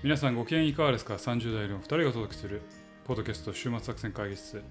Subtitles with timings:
[0.00, 2.62] 皆さんご機嫌いかがですか ?30 代の2人がお届けする
[3.04, 4.62] ポッドキャスト週末作戦会議室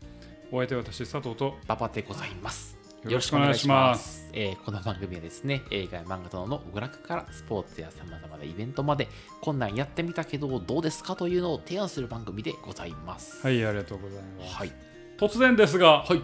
[0.54, 2.78] お相手は私佐藤とパパでございます。
[3.04, 9.10] よろしくお願いしますよろしくお願いしますえーこの番組はですね、映画や漫画等の娯楽からスポーツやさまざまなイベントまで、
[9.42, 13.46] こんなんやってみたけどどうですかというのを提案する番組でございます。
[13.46, 14.72] はいありがとうございます、はい。
[15.18, 16.22] 突然ですが、はい。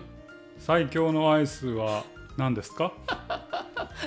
[0.60, 2.05] 最強のアイスは
[2.38, 2.94] 何ですか、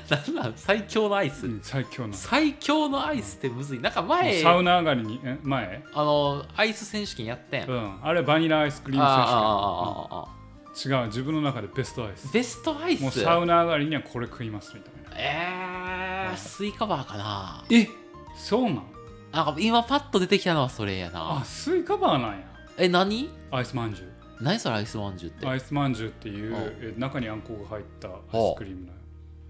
[0.08, 2.14] なんなん最強のアイス、うん最強の。
[2.14, 3.80] 最強のアイスってむずい。
[3.80, 5.84] なんか前、サウナ上がりにえ前？
[5.92, 7.70] あの、アイス選手権やったやん。
[7.70, 7.98] あうん。
[8.04, 11.02] あれバニラアイスクリームあ選ああああ手権、うん。
[11.02, 12.32] 違う自分の中でベストアイス。
[12.32, 13.02] ベストアイス？
[13.02, 15.18] もうサウナ上がりにはこれ食いますみたいな。
[15.18, 17.64] えー、スイカバーかな。
[17.70, 17.88] え
[18.36, 18.82] そうなん？
[19.32, 21.44] なんか今パッと出てきたのはそれやあな。
[21.44, 22.46] スイカバーなんや。
[22.78, 23.30] え、何？
[23.50, 24.12] アイスまんじゅう。
[24.40, 25.46] 何それアイスまんじゅうって？
[25.46, 26.56] アイスまんじゅうっていううん。
[26.80, 28.14] え中にあんこが入ったアイ
[28.54, 28.98] スクリームなの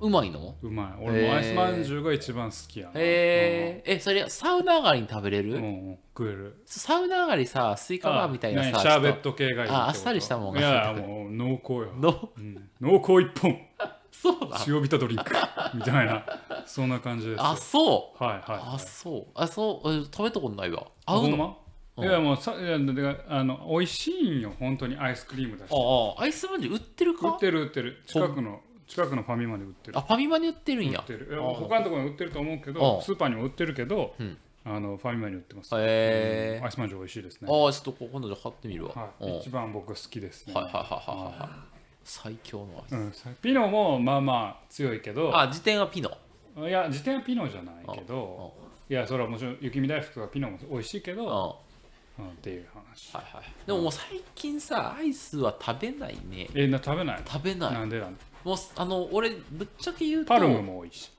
[0.00, 0.56] うまいの？
[0.62, 1.04] うまい。
[1.04, 2.92] 俺もアイスまんじゅうが一番好きやな。
[2.96, 5.64] えー、え、それサウナ上がりに食べれる、うんうん。
[5.64, 6.62] うん食える。
[6.64, 10.54] サウナ上がりさ、スイカバーみたいなさ、シャーベット系がいいああっさりしたもん。
[10.54, 11.90] がいやもう濃厚よ。
[12.38, 12.70] うん。
[12.80, 13.58] 濃厚一本。
[14.10, 14.58] そうだ。
[14.66, 15.24] 塩ビタドリンク。
[15.74, 16.24] みたいな。
[16.64, 17.36] そんな感じです。
[17.36, 18.24] よあ、そう。
[18.24, 19.26] はいはいあ、そう。
[19.34, 19.92] あ、そう。
[19.92, 20.86] え食べたことないわ。
[21.04, 21.30] 合うの？
[21.30, 21.56] ほんま？
[21.98, 22.04] うん。
[22.08, 24.54] いやもうさいやだからあの美味しいんよ。
[24.58, 25.70] 本当にアイスクリームだし。
[25.70, 27.28] ああ、アイスまんじゅう売ってるか？
[27.28, 28.02] 売ってる売ってる。
[28.06, 31.06] 近くの近くのファミマで売ってるあ、ファミマに売ってるんや売っ。
[31.06, 38.92] てる他のところに売ってると思うけあどスーパーにも売ってるけどうんあのファミマに売ってますへうんアイスまんじゅう美味しいですねああ、ちょっと今度じゃあ買ってみるわ。
[38.94, 41.48] はいうん一番僕好きですねはいはいはいはいはい。
[42.04, 42.94] 最強のアイス。
[42.94, 46.10] うんさピノもまあまあ強いけどあ、辞典はピノ？
[46.66, 48.54] いや自転はピノじゃないけど
[48.88, 51.18] いやそれはもちろん雪見大福とかピノも美味しいけうん。
[51.18, 51.56] どは
[52.18, 53.66] うんっていう話いはい。
[53.66, 56.48] でももう最近さ、アイスは食べないね。
[56.54, 57.22] えな食べない？
[57.28, 57.74] 食べない。
[57.74, 58.14] なんでなん？
[58.14, 61.06] でもうあの俺ぶっちゃけ言うとパルムも美味し。
[61.06, 61.10] い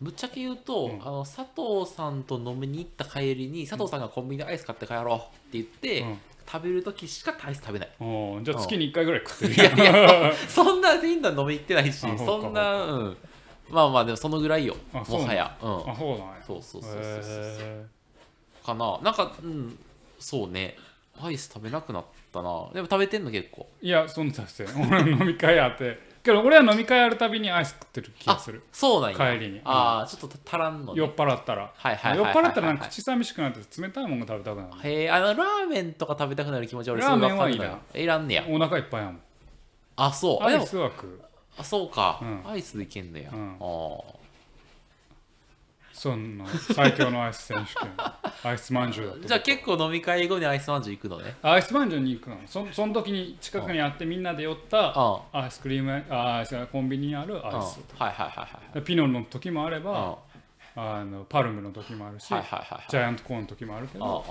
[0.00, 1.02] ぶっちゃけ言うと、うん。
[1.02, 5.24] あの佐藤さんと飲みに行った帰りに佐藤さんがコンビニでアイス買って帰ろうって
[5.54, 6.18] 言って、うん。
[6.50, 7.88] 食べる時しかアイス食べない。
[8.44, 9.94] じゃあ月に1回ぐらい食ってるいやい
[10.28, 12.26] やそんな頻度飲み行ってないしあそうか。
[12.42, 13.16] そんなうん。
[13.70, 15.58] まあまあでもそのぐらいよあそうもはや。
[15.60, 15.90] うん。
[15.90, 16.42] あそうなんや。
[16.46, 17.12] そうそうそうそうそう。
[17.24, 17.84] へ
[18.64, 19.00] かな。
[19.02, 19.76] なんかうん。
[20.20, 20.76] そうね。
[21.20, 22.70] アイス食べなくなったな。
[22.72, 23.68] でも食べてんの結構。
[23.82, 28.62] ーいやそんなさせて俺飲み会あってけど俺は飲み会あるたびにアイス食ってる気がする。
[28.70, 29.16] そうなんや。
[29.16, 29.60] 帰りに。
[29.64, 31.00] ああちょっと足らんのね。
[31.00, 31.72] 酔っ払ったら。
[31.82, 37.20] 酔っ払ったらなんか口寂しくなって冷たいものが食べたくなるへえあのラーメンとか食べたくなる気持ちは俺すごい。
[37.20, 38.44] ラーメンはいよえいらんねや。
[38.48, 39.20] お腹いっぱいやもん。
[39.96, 40.42] あそう。
[40.42, 41.20] あアイスは食う
[41.56, 42.42] あそうか、うん。
[42.50, 43.56] アイスでいけんのや、うん。
[43.60, 43.98] あ
[45.98, 47.90] そんな最強のアイス選手権。
[48.44, 49.18] アイスまんじゅうだと。
[49.18, 51.36] ーじゃあ結構飲み会後にアイスまんじゅう行くのね。
[51.42, 52.38] アイスまんじゅうに行くの。
[52.46, 57.80] そその時に近くにあってみんなで寄ったあアイスクリームあーコンビニにあるあアイス。
[57.98, 60.18] はいはいはいはいピノの時もあれあば
[60.76, 62.84] あのパルムの時もあるし、はいはいはいはい。
[62.88, 64.24] ジャイアントコーンの時もあるけあど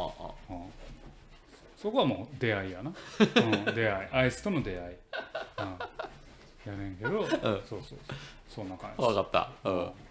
[1.76, 4.10] そこはもう出会いやな、 うん、出会い。
[4.12, 4.96] アイスとの出会い、
[6.66, 8.00] うん、やねんけど、そうそうそう。
[8.48, 10.07] そんな感あ分かった、うん、じ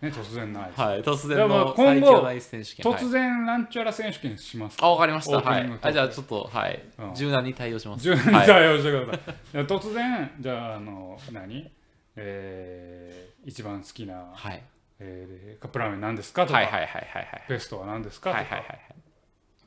[0.00, 2.92] ね突然のアイス、はい突然の今後最強ス選手権。
[2.92, 3.02] はい。
[3.02, 4.76] 突然なんちゃら選手権します。
[4.80, 5.40] あ分かりました。
[5.40, 5.92] はい。
[5.92, 7.14] じゃあちょっとはい、うん。
[7.14, 8.02] 柔軟に対応します。
[8.02, 11.70] 柔軟にはい、対応してください、いや突然じゃああの何？
[12.16, 14.62] えー、一番好きな、はい、
[14.98, 17.44] えーカップラーメン何ですかとか、はいはいはいはいはい。
[17.48, 18.78] ベストは何ですかとか、はいはいはい。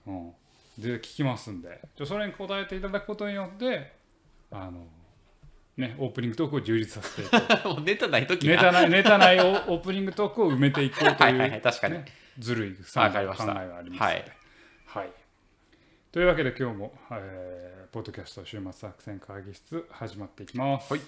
[0.08, 0.34] うん、
[0.78, 1.80] で聞きますんで。
[1.96, 3.94] じゃあそれに答えていただくことによって
[4.52, 4.84] あの
[5.78, 11.96] ねオープニングトークを充実させて もうネタない時なネタないネタないオ オープニングトークを埋めていこうというはいはいはい確かに。
[11.96, 12.06] ね
[12.40, 13.46] ずるい考えわかりました。
[13.46, 14.26] がありますので、はい。
[14.86, 15.09] はい。
[16.14, 20.94] というわけで今日も、えーポッドキャスト週末作戦会議室始まっていきます。
[20.94, 21.02] はい。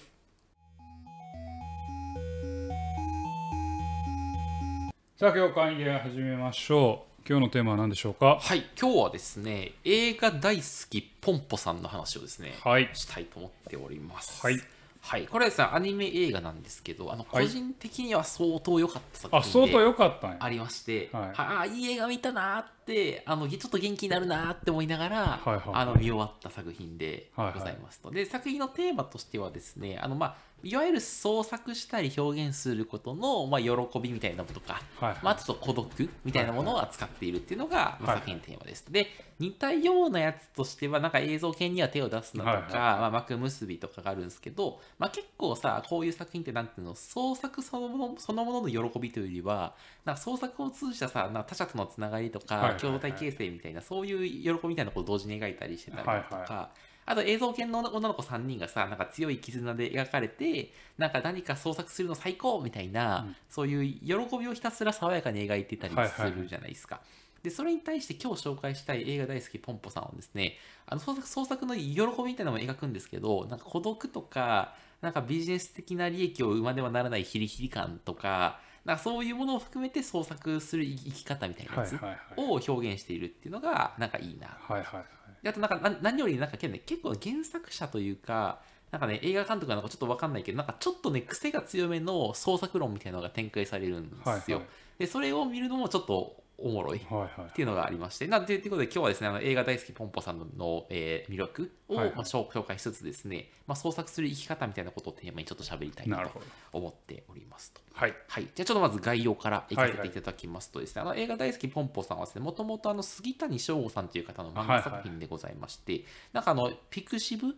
[5.16, 7.12] さあ今日会議を始めましょう。
[7.25, 8.38] 今日のテーマは何でしょうか？
[8.42, 12.89] はい今日はですね映画大好きポンポさんの話をですねはい。
[12.94, 14.45] したいと思っております。
[14.45, 14.59] はい。
[15.00, 20.36] はい、これはですね、アニメ映画なんですけど、あのはい個人的には相当良かった作あ、相当品で良かった。
[20.39, 27.63] ありまして、はいはあいい映画見たなーって、あのちょっと元気になるなーって思いながら、はいはいあの見終わった作品でごはいはい。
[27.63, 28.12] ざいますと。
[28.12, 35.19] で、作品のテーマとしてはですね、あのまあいわゆる創作したり表現することの、まあ、喜びみたいなものとか、はいはい。
[35.21, 38.89] まあ、ちょっと孤独みたいなものを扱っているっていうのが、作品テーマです。
[38.89, 39.07] で、
[39.39, 42.71] 似たようなやつとしては、なんか映像系には手を出すのとか、はいはい。
[42.71, 49.75] まあ、幕結びとかがあるんですけど、まあ、結構さ、こういう作品ってなんていうの、創作そのものそのものの喜びというよりは、
[50.06, 56.69] なんか創作を通じたさ、他者とのつながりとか、はいはいはい共同体形成みたいな、そういう喜びみたいなことを同時に描いたりしてたりとか、はいは
[57.05, 63.35] あと映像系の女の子3人がさ、なんか強い絆で描かれて、なんか何か創作するの最高みたいな、うん。
[63.49, 67.01] そういう喜びをひたすら爽やかに描いてたりすはいはいはいるじゃないですか。
[67.43, 70.55] でそれに対して今日紹介したい映画大好きポンポさんはですね
[70.87, 82.19] あの創作創作の喜びみたいなのを描くんですけどなんか孤独とかなんかビジネス的な利益を生まねばならないヒリヒリ感とかなんかそういうものを含めて創作する生き方みたいなやつはいはいはい。
[82.38, 84.47] を表現しているっていうのがなんかいいな。
[84.47, 85.06] はいはいはい。
[85.41, 88.59] であとなんかな何よりなんかね結構原作者というか
[88.91, 94.68] なんかね映画監督なのかちょっと分かんないけどなんかちょっとね癖が強めの創作論みたいなのが展開されるんですよ、はい。
[95.00, 102.15] でそれを見るのもちょっとおもろいはいはいっていうのがありまして、なんていうことで今日はですね、あの映画大好きポンポさんの、えー魅力を、はいはい。
[102.15, 106.41] まあ、紹紹介しつつですね、まあ、創作する生き方みたいなことをテーマにちょっと喋りたいなと
[106.71, 107.81] 思っておりますと。
[107.94, 108.13] はい。
[108.27, 116.03] はい、じゃあちょっとまず概要からいかせていただきますとですね、あの映画大好きポンポさんはですね、もともとあの杉谷翔吾さんという方の漫画作品でございまして、
[116.33, 117.57] なんかあのピクシブピ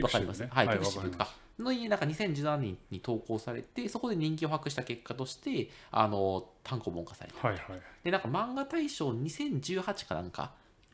[0.00, 0.46] わかります？
[0.46, 1.28] はい、ピクわシブかか。
[1.58, 7.46] のになんか2017年に投稿されて、そこで人気を博した結果として、あの単行本化された。
[7.46, 7.80] はいはい。
[8.02, 10.52] で、なんか漫画大賞2018かなんか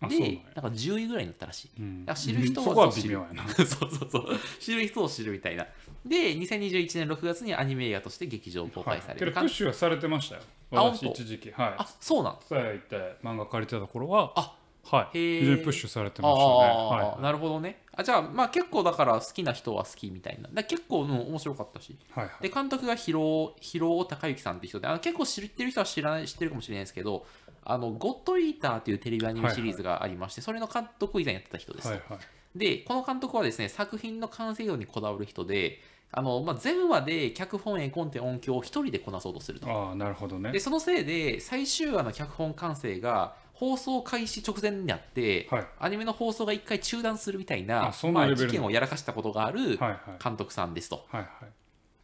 [0.08, 1.70] でなんか10位ぐらいになったらしい。
[1.78, 2.06] うん。
[2.14, 3.48] 知る人はそこは知る微妙やな。
[3.48, 4.24] そうそうそう。
[4.58, 5.66] 知る人を知るみたいな。
[6.04, 9.20] で、2021年6月にアニメ映画として劇場公開される。
[9.20, 10.42] けどプッシュはされてましたよ。
[10.72, 11.50] あ私一時期。
[11.52, 11.74] はい。
[11.78, 12.38] あ、そうなん？
[12.48, 14.54] さや行って漫画借りてた頃はあ
[14.84, 15.40] はい。
[15.40, 16.46] 非常にプッシュされてましたね。
[16.46, 17.82] あはあ、なるほどね。
[17.98, 20.48] あじゃあ、まあ結構だから好きな人は好きみたいな。
[20.52, 21.90] だ結構、うん、面白かったし。
[21.90, 27.26] いはいはいで、監督が広尾隆之さんって人で、あの結構知ってる人は知らない、知ってるかもしれないですけど、
[27.64, 31.90] あの、ゴッドイーターっていうテレビアニメシリーズがありまして、それの監督を以前やってた人ですと。
[31.90, 32.18] はいはい
[32.56, 35.80] で、この監督はですね、作品の完成度にこだわる人で、
[36.10, 39.70] あの、まあ、全話で脚本、絵コンテ、音響を一人でこなそうとすると。
[39.70, 45.66] ああなるほどねで、そのせいで、最終話の脚本完成が、放送開始直前になって、はい。
[45.80, 49.76] アニメの放送が一回中断するみたいなまあ、事件をやらかしたことがある
[50.22, 51.06] 監督さんですと。
[51.10, 51.28] はいは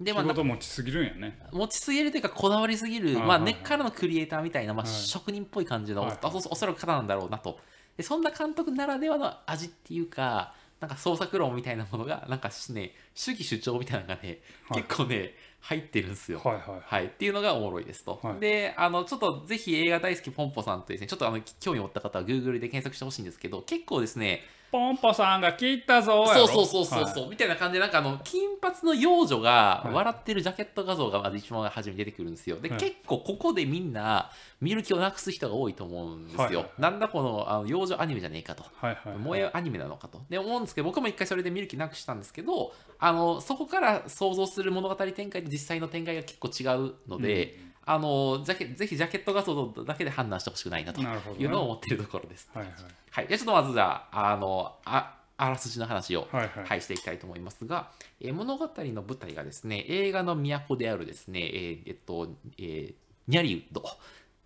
[0.00, 0.04] い。
[0.04, 1.38] で、まあ、持ちすぎるんやね。
[1.52, 4.92] 持ちすぎるというかこだわりすぎる、まあ、根っからのクリエイターみたいな、まあ、はい。
[4.92, 7.60] 職人っぽい感じの、はおおそらく方なんだろうなと。
[7.96, 14.82] でそんな監督ならではの味っていうかなんか創作論みたいなものがなんかね主義主張みたいなのがね、はい。
[14.82, 16.42] 結構ね入ってるんですよ。
[16.44, 18.20] はいはいはい、っていうのがおもろいですと。
[18.22, 24.42] はいで、あの、ちょっとぜひ映画大好きポンポさんとですね、ちょっとあの、興味を持った方は Google で検索してほしいんですけど、結構ですね、
[24.74, 29.94] ポンポさんが切ったぞそうそうそうそうそう、みたいな感じでなんかあの金髪の幼女がはい。
[29.94, 32.56] 笑ってるジャケット画像がまず一番初めに出てくるんですよ。
[32.56, 32.78] で、はい。
[32.80, 36.54] 結構ここでみんな見る気をなくす人が多いと思うんですよ、はい。
[36.56, 38.64] はいはいなんだこのあの幼女アニメじゃねえかと。
[38.64, 39.18] はいはいはい。
[39.18, 40.22] 萌えアニメなのかと。
[40.28, 52.50] で思うんですけど僕も一回それで見る気なくしたんですけどあのそこから想像する物語展開と実際の展開が結構違うので、あのジャケぜひジャケット画像だけで判断してほしくないなというのを思っているところです。
[52.54, 52.74] はいはい。
[53.10, 56.64] はい、じゃあちょっとまずじゃああのああらすじの話を、はいはい。
[56.64, 57.90] はい、していきたいと思いますが、
[58.20, 62.28] えー物語の舞台がですね、映画の都であるですね、えーえっと、
[62.58, 62.94] えー
[63.26, 63.82] ニャリウッド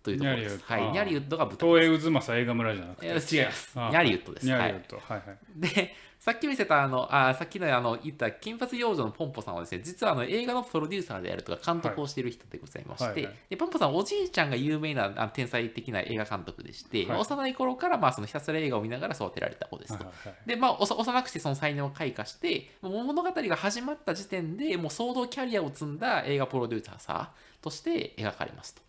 [0.01, 0.63] というところです。
[0.63, 3.07] はい、ニャリウッドが舞台東映渦政映画村じゃなくて。
[3.07, 3.71] えー違います。
[3.75, 4.49] ニあャリウッドです。
[4.49, 4.59] はい。
[4.59, 4.97] ニャリウッド。
[4.97, 5.37] はいはい。
[5.55, 20.03] で、さっき見せたあの、あさっきのあの言った金髪幼女のポンポさんはですね、実はあの映画のプロデューサーであるとか監督をしている人でございまして、はいはいはいでポンポさんおじいちゃんが有名なあの天才的な映画監督でして、はい幼い頃からまあそのひたすら映画を見ながら育てられた子ですと。
[20.03, 28.88] はいはいで、まあ、幼くしてその才能を開花して、物語が始まった時点でもう総動キャリアを積んだ映画プロデューサーさとして描かれますと。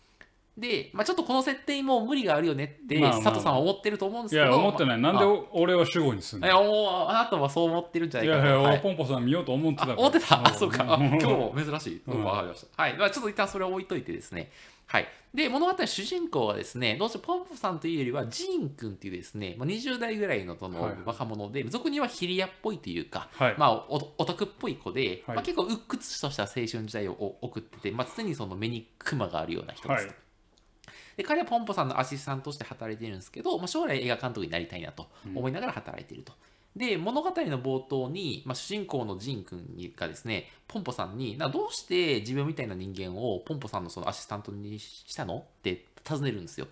[0.58, 4.50] で、まあ、ちょっとこの設定も無理があるよねって、まあまあ佐藤さんは思ってると思うんですいけど。
[4.50, 6.46] や思ってないなんで俺を主語にすんの？
[6.46, 8.62] いや、もう、あなたはそう思ってるんじゃないいかやいや、と。
[8.62, 10.46] はい俺ポンポさん見ようと思ってたからあ思ってた？
[10.46, 10.84] あ、そうか。
[10.84, 12.02] 今日も珍しい。
[12.06, 12.82] ううんかりました。
[12.82, 12.96] はい。
[12.98, 14.50] まあ、ちょっと一旦それを置いといてですね。
[14.86, 15.08] はい。
[15.32, 30.06] で、物語の主人公はですね、どうしてポンポさんというよりは、ジーン君っていうですね、まあ、20代ぐらいのそのはい若者で、俗にはヒリアっぽいというか、はいまあ、おオタクっぽい子で、はいまあ、結構鬱屈とした青春時代を送ってて、まあ、常にその目にクマがあるような人です。
[30.06, 30.14] はい
[31.16, 36.32] で彼はポンポさんのアシスタントとして働いているんですけど、まあ、将来映画監督になりたいなと思いながら働いていると。
[36.76, 46.68] で物語の冒頭に、まあ、主人公のジン君がですねポンポさんになどうして自分みたいな人間をポンポさんのそのアシスタントにしたのって尋ねるんですよ。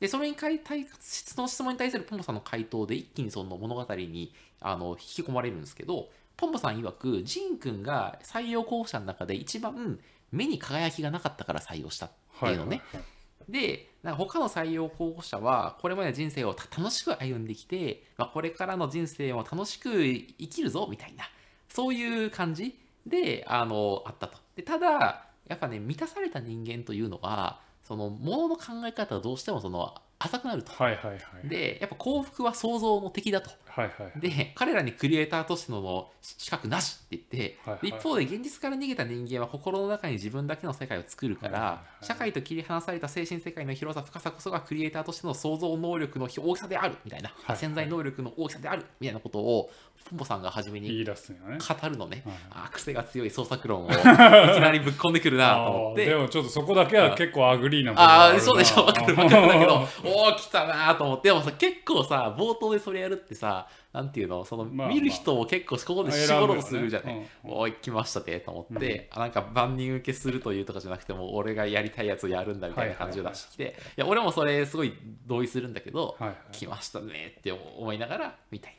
[0.00, 9.98] でそれにその質問に対するポンポさんの回答で一気にその物語にあの引き込まれるんですけどポンポさん曰くジン君が採用候補者の中で一番
[10.30, 12.82] 目に輝きがなかったから採用したっていうのね。
[12.92, 13.17] はいはい
[13.48, 21.24] で、なんか他の採用候補者は、これまでの人生をた楽しく歩んできて、まあ、これからの人生も楽しく生きるぞ、みたいな、
[21.68, 24.38] そういう感じで、あの、あったと。
[24.54, 30.72] でただ、やっぱね、満たされた人間というのは、その、ものの考え方はどうしても、その、浅くなると。
[30.72, 37.90] はいはいはいで、やっぱ幸福は想像の敵だとはいはいで彼らにクリエイターとしての資格なしって言って、はいはい。
[37.90, 49.70] で一方で現実から逃げた人間は心の中に自分だけの世界を作るから、はいはいはい社会と切り離された精神世界の広さ深さこそがクリエイターとしての創造能力の大きさであるみたいな、はい潜在能力の大きさであるみたいなことを
[50.08, 51.58] ポンポさんが初めに言い出すんよね。
[51.58, 56.06] 語るのね、はいあー癖が強い創作論を いきなりぶっ込んでくるなと思って。
[56.06, 58.14] でもちょっとそこだけは結構 agree な部分るな。
[58.14, 58.84] ああそうでしょ。
[58.84, 61.28] わかるわかるんだけどあ おお来たなと思って。
[61.28, 67.50] でもさ結構さ冒頭でそれやるってさなんていうのその、まあ見る人を結構ここで絞ろうとするじゃない、よねうん。
[67.52, 74.94] おい来ましたねと思って、あなんか万人受けするというとかじゃなくても俺がやりたいやつをやるんだみたいな感じを出してきて、いや俺もそれすごい
[75.26, 76.36] 同意するんだけど、はいはい。
[76.52, 78.76] 来ましたねって思いながらみたい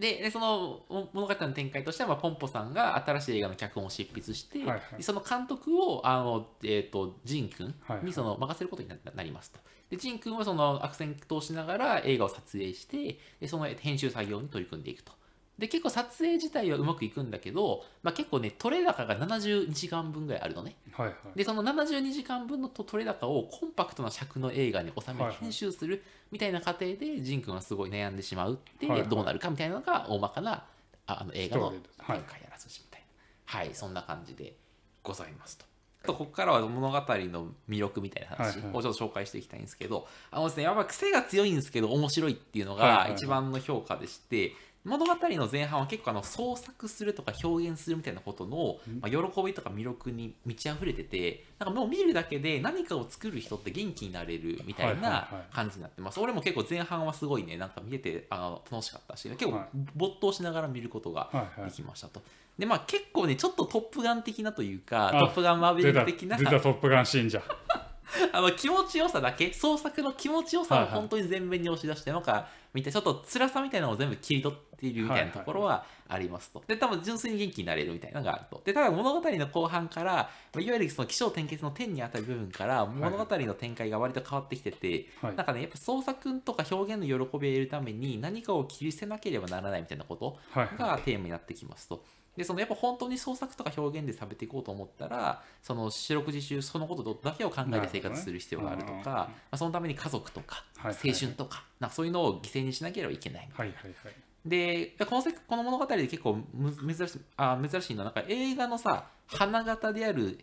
[0.00, 4.80] ででそのお物語の展開としては、まあ、ポンポさんが新しい映画の脚本を執筆して、はいはい。
[4.96, 8.06] でその監督をあの、えー、とジン君はいはい。
[8.06, 9.60] にその任せることにななりますと。
[9.90, 15.12] でジン君はその悪戦苦闘しながら映画を撮影してでその編集作業に取り組んでいくと。
[15.58, 20.74] で結構撮影自体はうまくいくんだけど、まあ、結構ね撮れ高が72時間分ぐらいあるのね。
[20.92, 30.64] はいはいでその72時間分のと取れ高をコンパクトな尺の映画に収めはいはい編集するみたいな過程でジン君はすごい悩んでしまうって、はいはいどうなるかみたいなのが大まかな
[31.06, 33.10] ああの映画の展開やらすしみたいな
[33.50, 34.54] はい、そんな感じで
[35.02, 35.69] ございますと。
[36.02, 38.76] あとここからは物語の魅力みたいな話はいはい。
[38.76, 43.08] をちょっと紹介していきたいんですけど、あのですねやっぱ癖が強いんですけど面白いっていうのはいはいはい。
[43.08, 44.52] が一番の評価でして、
[44.84, 59.68] 物語の前半は結構あの創作するとか表現するみたいなことの、まあ、喜びとか魅力に満ち溢れててなんかもう見るだけで何かを作る人って元気になれるみたいない感じになってます、俺も結構前半はすごいねなんか見ててあの楽しかったし結構はい。
[59.94, 61.30] 没頭しながら見ることが
[61.64, 62.22] できましたと。
[62.58, 67.42] でまあ結構ねちょっとトップガン的なというかあトップガンマーベリック的な出たトップガン信者。
[68.32, 76.62] あの気持ちよさだけ創作の気持ちよさを本当に前面に押し出してなんか見てちょっと辛さみたいなのを全部切り取っているみたいなところはありますと。
[76.66, 78.62] で多分純粋に元気になれるみたいなのがあると。
[78.64, 92.04] でただ物語の後半からまあいわゆるその起承転結の点にあたる部分から物語の展開が割と変わってきてて、はいなんかねやっぱ創作とか表現の喜びを得るために何かを切り捨てなければならないみたいなことがテーマになってきますと。
[92.36, 103.48] でそのやっぱ本当に創作とか表現で食べていこうと思ったらその四六時中そのことだけを考えて生活する必要があるとなるほどねか、まあ、そのために家族とか青春とかなんかそういうのを犠牲にしなければいけない。
[103.52, 110.38] はいはいはいでこのせこの物語で結構む珍しいあ珍しいのはなんか映画のさ花形である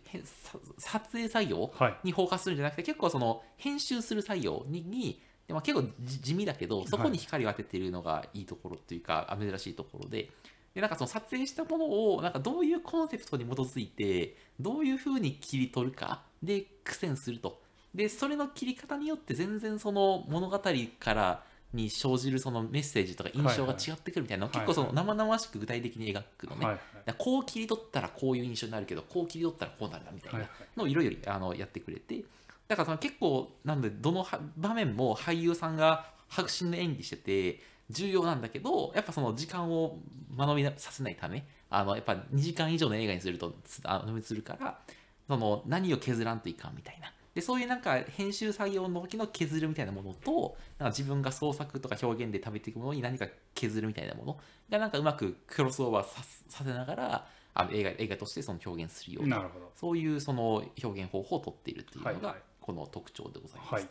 [0.78, 1.96] 撮影作業はい。
[2.04, 10.30] にフォーカスするんじゃなくて結構その編集する作業ににでも結構じ地味だけどそこに光を当ててるのがいいところっていうか、あ珍しいところで。
[10.74, 17.60] でなんかその撮影したものをなんかどういうコンセプトに基づいてどういうふうに切り取るかで苦戦すると。
[17.94, 20.58] でそれの切り方によって全然その物語
[21.00, 24.66] からに生じるそのメッセージとか印象が違ってくるみたいなはいはい。
[24.66, 27.14] 結構その生々しく具体的に描くのね、はいはい。
[27.18, 32.24] こう切り取ったらこういう印象になるけどこう切り取ったらこうなるなみたいなのをいろいろあのやってくれて。
[32.68, 37.60] だからその結構なんでどのは場面も俳優さんが迫真の演技してて
[37.90, 39.98] 重要なんだけどやっぱその時間を
[40.36, 44.78] 間延びさせないためあのやっぱ2時間以上の映画にするとつあのするから
[45.26, 47.10] その何を削らんといかんみたいな。
[47.38, 62.34] でそういうなんか編集作業の時の削るみたいなものとなんか自分が創作とか表現で食べていくものに何か削るみたいなものがなんかうまくクロスオーバーささせながらあの映画映画としてその表現するようなそういうその表現方法をとっているっていうのがはいはい。
[62.60, 63.74] この特徴でございます。
[63.74, 63.88] はい。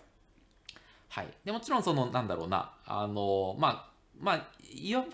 [1.08, 4.48] はい、でもちろんそのなんだろうなあのまあまあ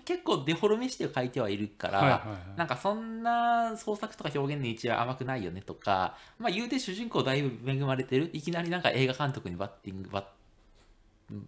[0.04, 2.58] 結構デフォルメして書いてはいるから、はいはいはい。
[2.58, 8.30] なんかそんな創作とか表現の一は甘くないよねとか、まあ、言うて主人公だいぶ恵まれてる。
[8.32, 10.24] いきなりなんか映画監督にバッティングバッ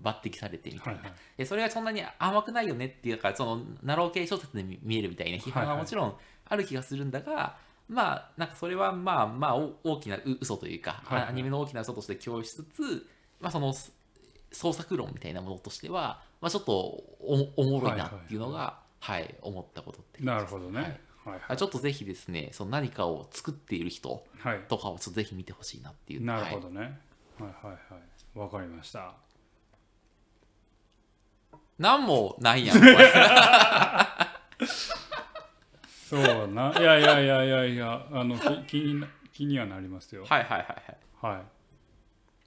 [0.03, 1.19] 抜擢されてみたいな、はいはい。
[1.37, 6.15] でそれがそんなに甘くないよねっていうかそのナロー系小説で見見えるみたいな批判はもちろん
[6.49, 7.57] ある気がするんだが、
[7.89, 11.29] まあなんかそれはまあまあお大きなう嘘というか、はいはい。
[11.31, 13.07] アニメの大きな嘘として共有しつつ、
[13.41, 13.75] まあ、その
[14.51, 21.01] 創作論みたいなものとしては、まあ、ちょっとおおもろいなっていうのが、はい思ったことってなるほどね。
[21.25, 21.41] はい。
[21.49, 24.61] あちょっとぜひですねその何かを作っている人はい。
[24.69, 26.25] とかをちょっとぜひ見てほしいなっていう。
[26.25, 26.81] なるはいほどね。
[26.81, 27.49] はい。
[27.49, 29.15] はいはいわかりました。
[31.79, 32.79] なんもないやん
[36.09, 40.25] そうないやいやいやいやいやあのき気にな気にはなりますよ。
[40.25, 41.35] はいはいはいはい。
[41.35, 41.56] はい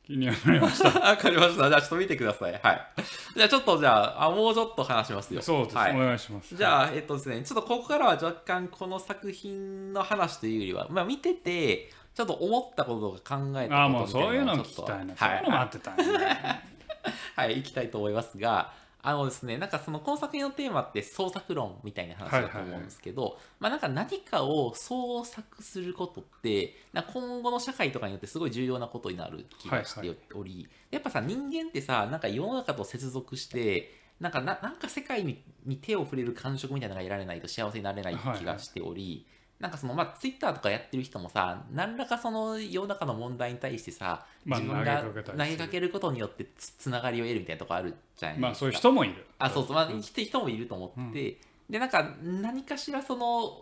[0.10, 1.70] 気にはなりました わかりました。
[1.70, 2.60] じゃあちょっと見てください。
[2.64, 2.88] はい。
[3.36, 5.42] じゃあちょっとじゃあ、あもうちょっと話しますよ。
[5.42, 16.64] そうです、はいお願いしますじゃあ、えっとですね、ちょっとここからは若干この作品の話というよりは、まあ見てて、ちょっと思ったこととか考えたことみたいなああもうそういうのをちょっと聞きたいな、はいそういうの待ってたんやね
[17.38, 39.26] はい、行きたいと思いますが、あのですね、なんかそのこの作品のテーマって創作論みたいな話だと思うんですけど、まあなんか何かを創作することって、な今後の社会とかによってすごい重要なことになる気がしており、やっぱさ人間ってさ、なんか世の中と接続して、なんかななんか世界にに手を触れる感触みたいなのが得られないと幸せになれない気がしており、
[39.60, 45.90] なんかそのまあツイッターとかやってる人もさ何らかその世の中の問題に対してさまあ自分が投げかける。
[45.90, 48.48] ことによってつつながりを得るみたいなとこあるじゃないですか。
[48.48, 49.26] まあそういう人もいる。
[49.38, 51.38] あそうそう、まあ、生きてる人もいると思ってて、
[51.70, 53.62] でなんか何かしらその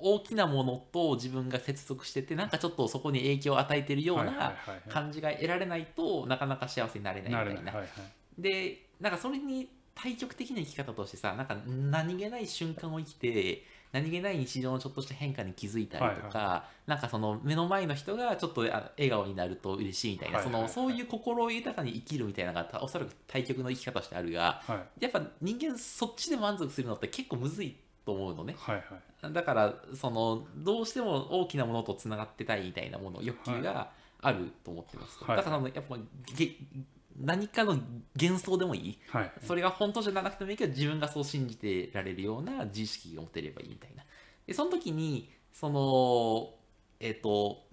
[0.00, 4.54] 大きなものと自分が接続しててなんかちょっとそこに影響を与えてるような
[4.88, 7.72] 感じが得られないとなかなか幸せになれないみたいな。
[7.72, 8.42] なはいはい。
[8.42, 20.54] でなんかそれに対極的な生き方としてさなんか何気ない瞬間を生きて何気ない日常のちょっとした変化に気づいたりとか、なんかその目の前の人がちょっとあ笑顔になると嬉しいみたいな、はいはい。
[20.54, 25.04] はいそのそういう心豊かに生きるみたいなのがたおそらく対極の生き方としてあるがはい。
[25.04, 28.54] やっぱ人間そっちで満足するのって結構むずいと思うのね。
[28.58, 28.82] はいは
[29.30, 29.32] い。
[29.32, 33.90] だからそのどうしても大きなものとつながってたいみたいなもの欲求が
[34.20, 35.36] あると思ってますと、はい。
[35.36, 35.96] だからやっぱ
[36.36, 36.56] げ
[37.18, 37.78] 何かの
[38.20, 38.98] 幻想でもいい？
[39.08, 39.32] はい。
[39.46, 44.04] それが本当じゃなくてもいいけど自分がそう信じてられるような自意識が持てればいいみたいな。
[44.46, 46.54] でその時にその
[47.00, 47.64] えっ、と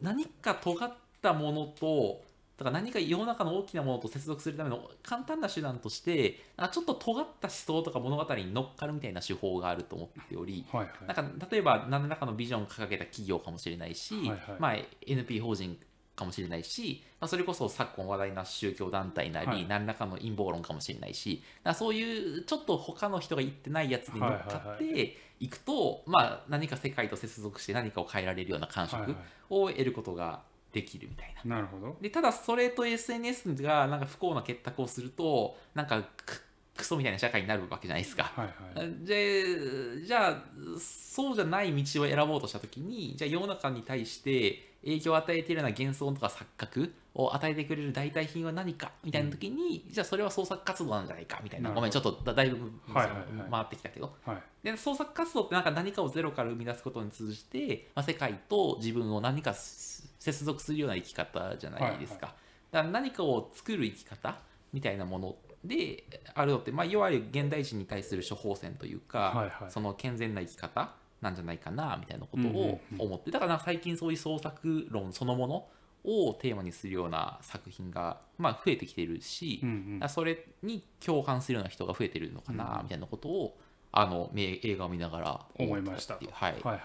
[0.00, 2.24] 何か尖ったものと
[2.58, 6.40] だから何か世の中の大きなものと接続するための簡単な手段として
[6.72, 11.14] ちょっと尖った思想とか物語に乗っかるみたいな手法があると思っておりはいはい。
[11.14, 14.38] なんか例えば何らかのビジョンを掲げた企業かもしれないし、はいはい。
[14.58, 14.74] まあ、
[15.06, 15.78] NP 法人
[16.16, 19.66] かもしれないし、まあ、それこそ昨今話題な宗教団体なり、はい。
[19.68, 21.42] 何らかの陰謀論かもしれないし
[21.74, 29.24] そういうちょっと他の人が言ってないやつに乗っかっはいはいていくと、まあ、何か世界と接続して何かを変えられるような感触はいはい。
[29.50, 30.40] を得ることが
[30.72, 31.56] できるみたいな。
[31.56, 31.96] なるほど。
[32.00, 36.42] でただそれと SNS がなんか不幸な結託をするとなんかク
[36.76, 38.24] クソみたいな社会になるわけじゃないですか。
[38.24, 39.04] はいはい。
[39.04, 40.42] でじゃあ
[40.78, 54.14] そうじゃない道を選ぼうとした時にじゃあ世の中に対して影響を与えているような幻想とか錯覚を与えてくれる代替品は何かみたいな時に、じゃあそれは創作活動なんじゃないかみたいなごめんちょっとだだいぶ、はいはいはい回ってきたけど。
[54.24, 62.34] はいで創作活動ってなんか何かをゼロから生み出すことに通じて、まあ、世界と自分を何か接続するような生き方じゃないですか。
[62.72, 64.40] だから何かを作る生き方
[64.72, 66.02] みたいなもので
[66.34, 69.70] あるのって、まあ、いわゆる現代人に対する処方箋というか、はいはい。
[69.70, 75.66] その健全な生き方なんじゃないかなみたいなことうんうんを思って、だから最近そういう創作論そのもの
[76.04, 80.08] をテーマにするような作品が、まあ、増えてきてるし、うんうん。
[80.08, 83.58] それに共感するような人が増えてるのかなみたいなことを、
[83.92, 86.80] あのめ映画を見ながら思いましたはい、はいはい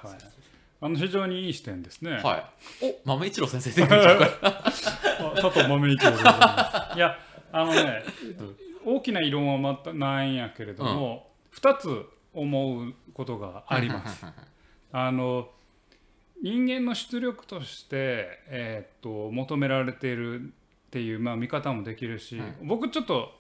[0.84, 2.14] あの非常にいい視点ですね。
[2.24, 2.38] は
[2.82, 6.12] い、お豆一郎先生 佐藤豆一郎
[6.96, 7.20] いや
[7.52, 8.04] あのね
[8.84, 14.26] 大きな異論はまたないんやけれども、二つ思うことがあります。
[14.92, 15.50] あの
[16.42, 20.46] 人間の出力として、えーっと求められているっ
[20.90, 23.32] ていう、まあ、見方もできるし、僕ちょっと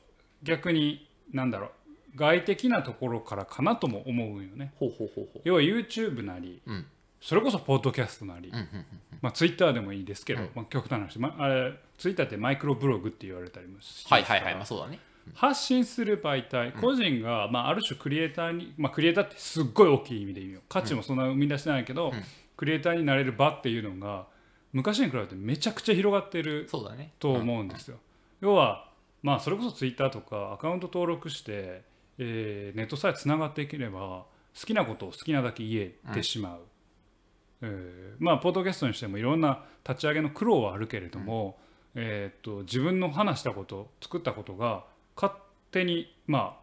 [0.43, 1.71] 逆になんだろう
[2.15, 4.73] 外的なところからかなとも思うよね。
[4.79, 5.41] ほうほうほうほう。
[5.43, 6.85] 要は YouTube なり、うん。
[7.21, 8.85] それこそポッドキャストなり、うんうん。
[9.21, 14.13] まあ、Twitter でもいいですけど、うんまあ、極端な話、まあ、あれ Twitter ってマイクロブログって言われたりもします。
[14.13, 14.55] はいはいはい。
[14.55, 14.99] まあそうだね
[15.33, 20.61] 発信する媒体個人が、まあ、ある種クリエイターに、まあ、クリエイターってすっごい大きい意味で言うよ。
[20.67, 22.11] 価値もそんな生み出してないけど、
[22.57, 24.25] クリエイターになれる場っていうのが
[24.73, 27.13] 昔に比べてめちゃくちゃ広がってるそうだね。
[27.19, 27.97] と思うんですよ。
[28.41, 28.89] 要は、
[29.23, 31.83] まあ、それこそツイッターとかアカウント登録して、
[32.17, 34.25] えーネットさえつながっていければ
[34.59, 36.59] 好きなことを好きなだけ言えてしまう。
[37.61, 41.57] えーまあポッドキャストにしてもいろんな立ち上げの苦労はあるけれども、
[41.95, 44.83] えーっと自分の話したこと作ったことが
[45.21, 45.39] 勝
[45.71, 46.61] 手に、まあ、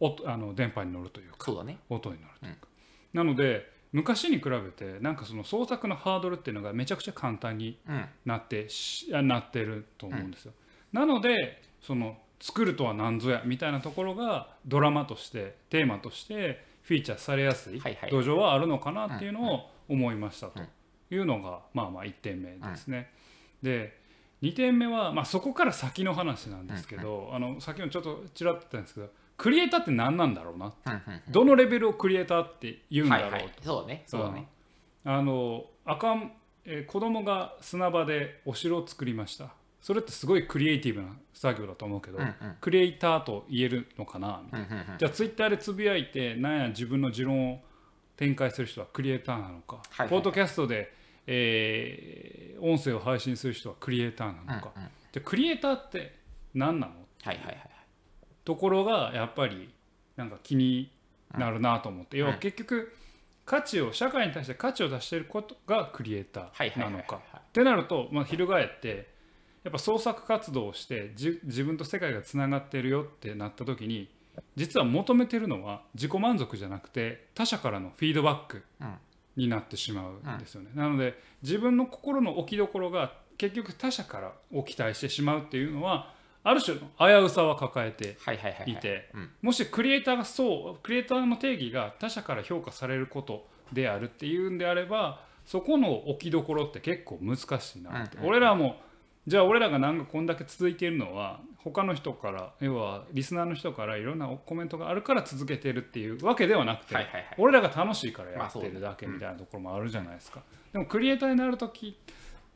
[0.00, 1.78] おあの電波に乗るというかそうだね。
[1.88, 2.68] 音になるというか、
[3.12, 8.04] なので昔に比べてなんかその創作のハードルっていうのがめちゃくちゃ簡単にうん。
[8.24, 10.52] なってしあなってると思うんですよ。
[10.92, 20.68] なのでその作るとは何ぞやみたいなところがドラマとしてテーマとしてフィーチャーされやすい土壌はあるのかなっていうのを思いましたとうん
[21.10, 23.10] いうのがまあまあ1点目ですね。
[23.62, 23.97] で
[24.42, 33.52] 2点目はまあそこから先の話なんですけどあの先ほどちょっとちらっと言ったんですけどクリエイターって何なんだろうなうんうんどのレベルをクリエイターって言うんだろうとはいはい。
[33.62, 34.48] そうだねそうだね
[35.04, 36.32] あのあかん、
[36.64, 39.50] えー子供が砂場でお城を作りました。
[39.80, 42.34] それってすごいクリエイティブな作業だと思うけど、うんうん。
[42.60, 44.42] クリエイターと言えるのかな？
[44.44, 44.66] みたいな。
[44.66, 44.98] うんうんうん。
[44.98, 47.60] じゃあツイッターでつぶやいてなんや自分の持論を
[48.16, 50.08] 展開する人はクリエイターなのか、はいはい。
[50.10, 50.92] ポッドキャストで、
[51.30, 54.88] えー音声を配信する人はクリエイターなのか、うんうん。
[55.12, 56.16] じゃあクリエイターって
[56.54, 56.92] 何なの？
[57.22, 57.70] はいはいはい
[58.44, 59.68] とところがやっぱり
[60.16, 60.90] なんか気に
[61.36, 62.92] なるなと思って、要は結局
[63.44, 67.20] 価値を社会に対して価値を出していることがクリエイターなのか。
[67.38, 69.08] ってなると、まあ、翻って
[69.62, 74.08] やっぱ創作活動をしてじ自分と世界がつながってるよってなった時に
[74.56, 78.64] 実は求めてるのは自己満足じゃなくて他者からのフィードバック。
[78.80, 78.94] うん
[79.38, 80.38] になってしまうん。
[80.38, 80.70] ですよね。
[80.74, 89.30] なので自分の心の置きどころが結局他者からを期待してしまうっていうのはある種の危うさは抱えてはいてうん。
[89.40, 98.28] もしクリエイターがそうクリエイターの定義が他者から評価されることであるっていうんであればそこの置きどころって結構難しいなって、うんうん。
[98.30, 98.80] 俺らも
[99.28, 107.34] じゃあ俺らがなんかこんだけ続いているのは他の人から要はリスナーの人からいろんなコメントがあるから続けてるっていうわけではなくて、はいはいはい。
[107.36, 110.40] 俺らが楽しいからやってるだけみたいなところもあるじゃないですか、
[110.72, 111.98] でもクリエイターになる時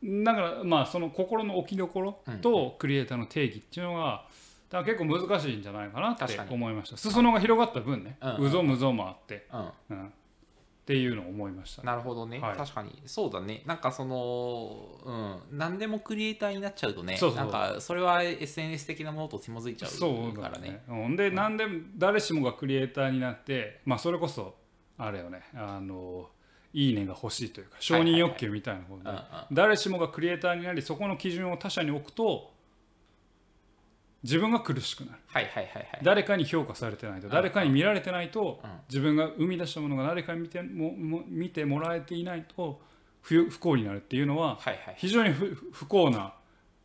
[0.02, 4.24] だからまあその心の置きどころとクリエイターの定義っていうのが
[4.70, 6.96] だ結構難しいんじゃないかなって思いました。
[6.96, 8.46] 裾野が広がった分ね、うん。
[8.46, 9.96] うぞむぞもあって、うん。
[9.98, 10.12] うん、
[10.82, 12.56] っていうのを思いました、なるほどね、はい。
[12.56, 13.00] 確かに。
[13.06, 13.62] そうだね。
[13.66, 15.12] なんかそのう
[15.54, 15.58] ん。
[15.58, 17.38] 何でもクリエイターになっちゃうとねそうそう。
[17.38, 20.70] なんかそれは SNS 的なものと紐づいちゃそうからね。
[20.70, 21.66] ね、うん、で、なんで
[21.96, 24.56] 誰しもがクリエイターになってまあそれこそ
[24.98, 25.42] あれよね。
[25.54, 26.28] あの
[26.72, 29.18] いいねが欲しいというか承認欲求みたいなことで、
[29.52, 32.51] 誰しもがクリエイターになりそこの基準を他者に置くと
[34.22, 35.18] 自分が苦しくなる。
[35.26, 36.00] はいはいはいはい。
[36.02, 38.70] 誰かに評価されてないと誰かに見られてないとうん。
[38.88, 42.80] 自分が生み出したものが誰かに見てもも見てもらえていないと
[43.20, 44.94] 不不幸になるっていうのははいはい。
[44.96, 46.34] 非常に不不幸な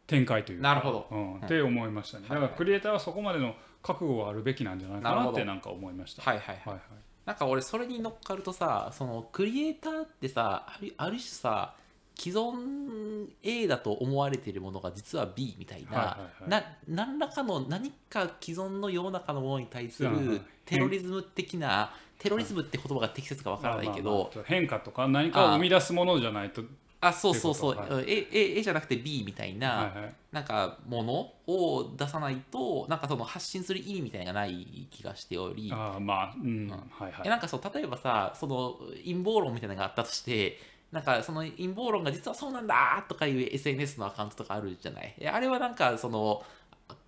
[0.08, 0.64] 展開というか。
[0.70, 1.08] なるほど。
[1.12, 1.36] うん。
[1.38, 2.28] って思いましたね。
[2.30, 6.24] だからクリエイターはそこまでの覚悟があるべきなんじゃないかなってなんか思いました。
[6.24, 6.58] はいはいはい。
[6.66, 6.82] はいはい。
[7.28, 11.76] なんか俺それに乗っかるとさそのクリエイターってさある種さ
[12.18, 16.50] 既存 A だと思われているものが実は B みたいな、はいはいはい。
[16.50, 26.64] な何らかの何か既存の世の中のものに対すうんうんるテロリズム的なテロリズムって言葉が適切かわからないけど、変化とか何かを生み出すものじゃないと。
[27.00, 30.14] あそうそうそう、A, A, A じゃなくて B みたいな、はいはい。
[30.32, 35.70] なんかものを出さないとなんかその発信する意味みたいなのがない気がしており。
[35.72, 36.68] ああまあうん。
[36.68, 37.22] はいはい。
[37.26, 40.60] えなんかそう例えばさその陰謀論みたいなのがあったとして
[40.92, 45.14] なんかその陰謀論が実はそうなんだとかいう SNS のアカウントとかあるじゃない？
[45.20, 46.44] えあれはなんかその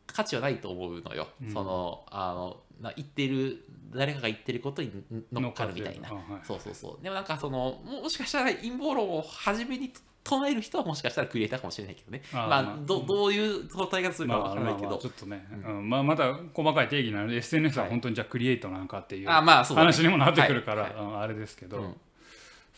[0.06, 1.54] 価値はないと思うのよ、うん。
[1.54, 3.64] そのあのな言ってる
[3.94, 4.92] 誰かが言ってることに
[5.32, 6.10] 乗っかるみたいな。
[6.44, 7.04] そうそうそう。
[7.04, 12.22] でもなんかそのももしかしたら陰謀論を初めに唱える人はもしかしたらクリエイターかもしれないけどね。
[12.34, 15.90] まああーまあどどういう答え方するかわからないけど、まあまあまあちょっとね、うん。
[15.90, 20.94] まあ、また細かい定義なので SNS は本当にじゃあクリエイトなんかっていう話にもなってくるから、はい。
[20.94, 21.06] はい。
[21.06, 21.96] うんあれですけど、うん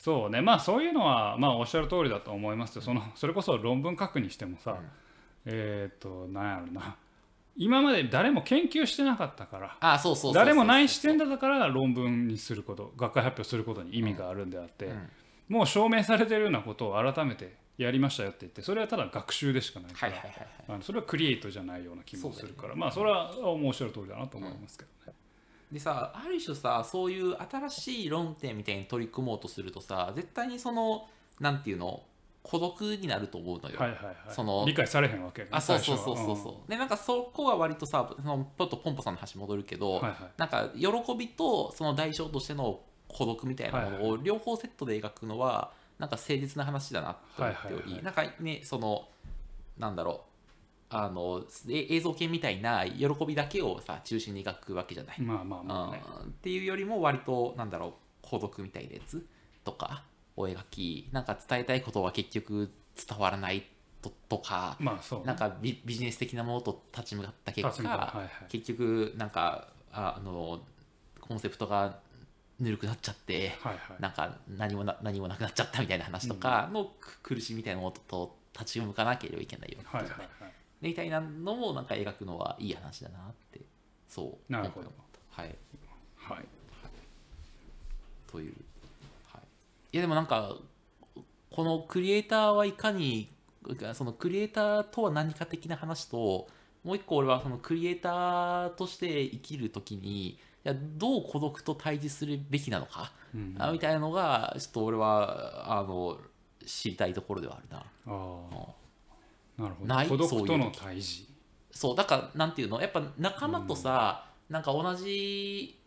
[0.02, 0.42] そうね。
[0.42, 2.82] まあそういうのはまあおっしゃる通りだと思いますよ。
[2.82, 4.80] そのそれこそ論文書くにしてもさ、
[5.46, 6.96] えっ、となんやろな。
[7.56, 15.10] 今まで誰も研究してなかったからあそうそうそうそう誰もない視点だから論文にすること学会発表することに意味があるんであって、うん。
[15.50, 25.18] もう証明されてるようなことを改めてやりましたよって言ってそれはただ学習でしかないから、それはクリエイトじゃないような気もするから、まあそれは面白い通りだなと思いますけどね。
[25.72, 31.08] でさある種さそういう新しい論点みたいに取り組もうとするとさ絶対にその
[31.40, 32.04] なんていうの
[32.44, 33.80] 孤独になると思うのよ。
[33.80, 34.16] はいはいはい。
[34.30, 40.16] その理解されへんわけ、ね、あそうそうそうそうそう、でなんかそこが割とさそのちょっとポンポさんの話戻るけど、はいはい。
[40.38, 48.04] なんか喜びとその代償としての孤独みたいなものを両方セットで描くのはなんか誠実な話だなと思っており、はいはいはい。
[48.04, 49.08] なんかねその
[49.78, 50.31] なんだろう
[50.94, 55.22] あのえ映像系みたいな喜びだけをさ中心に描くわけじゃない。
[55.22, 56.04] まあまあまあね。
[56.24, 59.26] うんっていうよりも割となんだろう孤独みたいなやつ
[59.64, 60.04] とか
[60.36, 63.66] を描きなんか伝えたいことは結局伝わらない
[64.02, 70.60] ととかまあそうね、なんかビビジネス的なものと立ち向かった結果、うはいはい結局なんかああの
[71.20, 72.00] コンセプトが
[72.60, 74.02] ぬるくなっちゃってはいはい。
[74.02, 80.41] なんか何もな何もなくなっちゃったみたいな話とかのく苦しみみたいなものと立ち向かなければいけないようなじゃない、はい。
[80.82, 83.62] みたいなのもなんか描くのはいい話だなって
[84.08, 84.90] そうなるほど。
[84.90, 85.02] 思っ
[85.36, 85.56] たはい。
[86.16, 86.46] はい。
[88.32, 88.54] という、
[89.26, 89.42] はい、
[89.94, 90.56] いやでもなんか
[91.52, 93.30] このクリエイターはいかに
[93.94, 96.48] そのクリエイターとは何か的な話と
[96.84, 106.18] もう一個俺はそのクリエイターとして生きるときにいやどう孤独と対峙するべきなのか、うん、あみたいなのがちょっと俺はあの
[106.66, 107.78] 知りたいところではあるな。
[107.80, 108.81] ああ。
[109.62, 110.18] なるほないど。
[110.18, 110.80] 孤独とのそういう時。
[110.80, 111.26] 対峙。
[111.72, 112.82] そうだからなんていうの？
[112.82, 115.80] やっぱ仲間とさ、なんか同じ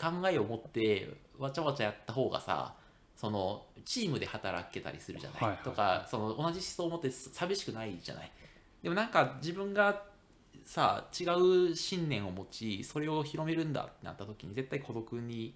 [0.00, 2.74] 考えを持ってわちゃわちゃやった方がさ
[3.14, 5.64] そのチームで働けたりするじゃない,、はいはいはい。
[5.64, 8.30] とかその同じ思想を持って寂しくないじゃない？
[8.82, 10.02] でもなんか自分が
[10.64, 11.24] さ違
[11.70, 15.54] う信念を持ちそれを広めるんだってなった時に絶対孤独に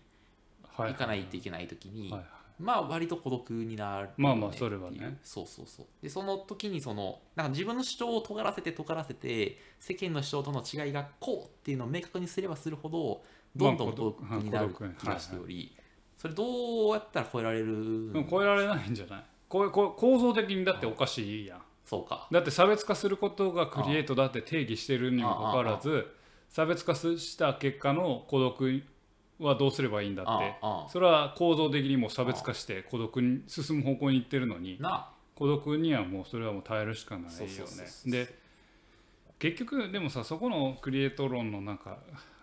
[0.76, 5.18] は行かないといけない時に、はいはいまあ割と孤独になるまあまあそれはね。
[5.22, 5.86] そうそうそう。
[6.02, 13.22] でその時にそのなんか自分の主張を尖らせて尖らせて世間の主張との違いがこうっていうのを明確にすればするほど
[13.56, 14.74] どんどん孤独独になる。
[14.98, 15.76] 気がしており、
[16.16, 19.24] それどうやったら超えられる超えられないんじゃない？
[19.48, 21.62] こうこう構造的にだっておかしいやん。
[21.84, 22.28] そうか。
[22.30, 26.06] だって差別化することがクリエイトだって定義してるにもかかわらず
[26.48, 28.82] 差別化した結果の孤独
[29.38, 30.54] はどうすればいいんだって。
[30.88, 37.50] それは構造的にもう差別化して孤独に進む方向に行ってるのにな孤独にはもうそれはもう耐えるしかないよね。
[38.06, 38.34] で
[39.38, 41.98] 結局でもさそこのクリエイト論のなんか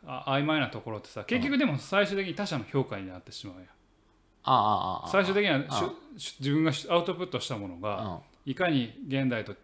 [0.05, 3.67] あ曖昧なところってさ結局でも最終的に他者の評価になってしまうや
[5.09, 5.63] 最終的には
[6.15, 8.19] 自分がアウトプットしたものがうん。
[8.43, 9.55] いかに現代と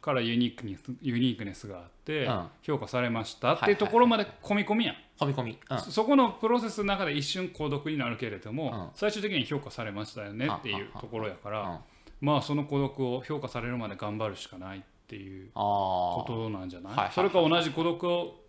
[0.00, 2.46] からユニークにユニークネスがあってうん。
[2.62, 8.88] 評価されましたっていうところまで込み込みやん、込み込み、うん、そそこのプロセスの中で一瞬孤独になるけれども、うん。
[8.94, 11.78] 最終的に評価されましたよねっていうところやから、うん。
[12.20, 18.40] まあその孤独を評価されるまで頑張るしかないっていうあこあとなんじゃない、それか同じ孤独を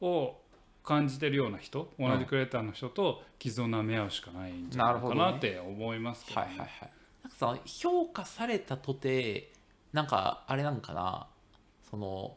[0.00, 0.36] を
[0.84, 6.46] 感じてるような人同じクリエイターの人と傷を舐め合うしかないんじゃないかなって思いますけど、ね。
[6.46, 6.92] はいはいはい。
[7.22, 9.52] なんかさ評価されたとて
[9.92, 11.26] なんかあれなんかな？
[11.90, 12.36] その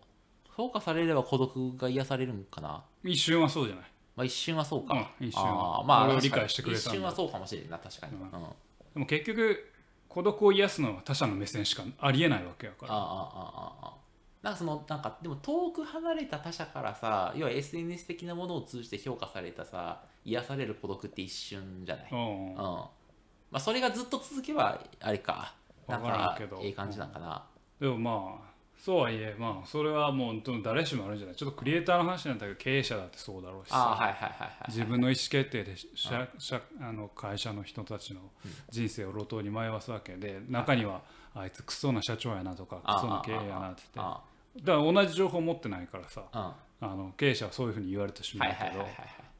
[0.55, 2.83] 評価されれば孤独が癒されるんかな？
[3.03, 3.85] 一瞬はそうじゃない。
[4.15, 5.83] まあ一瞬はそうか、うん一瞬は。
[5.83, 8.29] まあ理解してくれた一瞬はそうかもしれんな確かに、ううん。
[8.31, 8.37] で
[8.99, 9.71] も結局
[10.07, 12.93] 孤独を癒すのは他者の目線しかありえないわけやから。
[12.93, 13.03] あああ
[13.83, 13.93] ああ
[14.41, 22.49] なんかそのなんかでも遠く離れた他者からさ要は SNS 的なものを通じて評価されたさ癒される孤独って一瞬じゃない、うん。
[22.49, 22.55] うん。
[22.55, 22.89] ま
[23.53, 25.55] あ、それがずっと続けばあれか
[25.87, 26.59] なんわからんかけど。
[26.61, 27.45] ええ感じなんかな、
[27.79, 31.35] でもまあそうはいえまあそれはもう誰しもあるんじゃない。
[31.35, 33.73] ちょっとクリエイターの話なんだけど経営者だってそうだろうし
[34.67, 38.19] 自分の意思決定で社社あの会社の人たちの
[38.69, 41.01] 人生を路頭に迷わすわけで中には
[41.33, 44.13] あいつクソな社長やなとかクソな経営やなって言って。
[44.13, 44.21] あ
[44.63, 48.85] だから同じ情報持ってないからさああの経営者はそういうふうに言われてしまはいうはいけど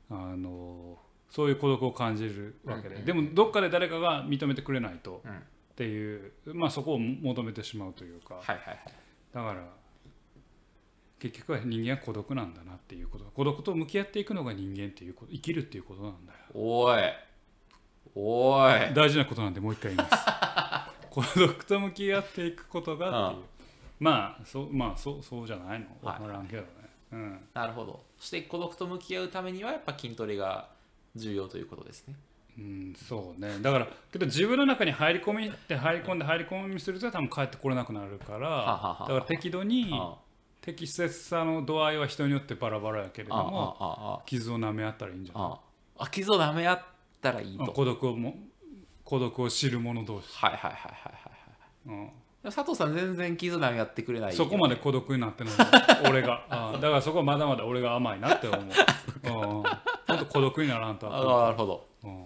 [0.10, 0.98] あの
[1.30, 3.06] そういう孤独を感じるわけで、うんうん。
[3.06, 5.44] でもどっかで誰かが認めてくれないとうん
[5.76, 8.80] っていう、まあ、そこを求めてしまうというかはいはいはい
[9.34, 9.68] だから
[11.20, 13.26] 結局は人間は孤独なんだなっていうこと。
[13.34, 16.40] 孤独と向き合っていくのが人間っていうこと生きるっていうことなんだよ。
[16.54, 17.02] おい
[18.16, 18.94] おい。
[18.94, 20.26] 大事なことなんでもう一回言います。
[21.10, 23.46] 孤独と向き合っていくことがっていう、
[24.00, 25.88] まあそうまあそうそうじゃないの？
[26.02, 26.68] 分からんけどね、
[27.12, 27.48] うん。
[27.54, 28.04] なるほど。
[28.18, 30.70] そして孤独と向き合うためにはやっぱ筋トレが
[31.16, 32.16] 重要ということですね
[32.58, 33.60] うん、そうね。
[33.62, 40.16] だからけど自分の中に入り込みって入り込んで入り込みすると多分帰ってこれなくなるからだから適度にあ。
[40.62, 45.52] 適切さの度合いは人によってバラバラやけれどあも傷を舐め合ったらいいんじゃない？
[46.00, 46.08] あ。
[46.10, 46.80] 傷を舐め合っ
[47.22, 47.64] たらいいと。
[47.66, 48.36] うん孤独をも
[49.04, 51.12] 孤独を知る者同士、はいはいはいはいは
[51.88, 52.10] いはい
[52.44, 54.34] うん、佐藤さん全然傷舐め合ってくれない。
[54.34, 55.54] そこまで孤独になってない
[56.10, 56.44] 俺が。
[56.50, 58.64] あだからそこはまだまだ俺が甘いなって思う。
[58.64, 58.72] うん。
[59.34, 59.64] ほん
[60.18, 61.86] と孤独にならんとああなるほど。
[62.04, 62.26] うん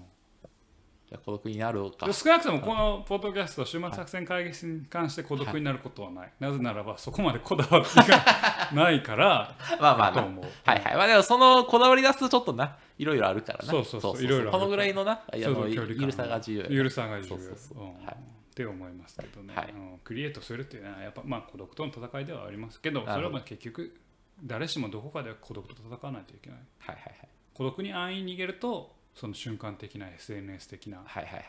[1.10, 2.06] じゃあ孤独になろうか。
[2.06, 10.46] で少なくともこのポッドキャスト終末作戦会議室に関して孤独になることはない、なぜならばそこまでこだわりがないから まあまあなと思う。
[10.64, 10.96] はいはい。
[10.96, 12.78] まあでもそのこだわり出すとちょっとな。
[13.00, 13.66] いろいろあるからな。
[13.66, 14.24] そうそうそう。
[14.24, 18.16] いろいろあるこのぐらいのなあそうのゆるさが重要やゆるさが重要はい。
[18.16, 19.72] って思いますけどね、はい。
[19.72, 20.00] うん。
[20.04, 24.00] クリエイトするっていうのはやっぱまあ孤独との戦いではありますけどそれはまあ結局
[24.44, 26.60] 誰しもどこかで孤独と戦わないといけない。
[26.78, 27.30] はいはいはい。
[27.56, 31.46] 孤独に安易に逃げるとその瞬間的な SNS 的なはいはいはい。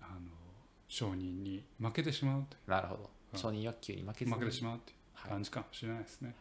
[0.00, 0.20] あの
[0.88, 3.10] 承認に負けてしまうといなるほど。
[3.32, 3.38] うん。
[3.38, 4.34] 承認欲求に負けうずに。
[4.34, 5.30] 負けてしまうっていうはい。
[5.30, 6.34] 感じかもしれないですね、